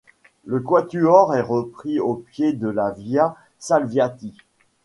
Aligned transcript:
Le 0.45 0.59
quatuor 0.59 1.35
est 1.35 1.41
repris 1.43 1.99
au 1.99 2.15
pied 2.15 2.53
de 2.53 2.67
la 2.69 2.89
Via 2.89 3.35
Salviati. 3.59 4.33